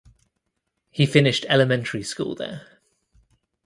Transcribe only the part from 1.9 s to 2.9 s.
school there.